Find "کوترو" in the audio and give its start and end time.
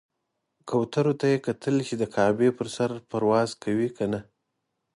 0.69-1.13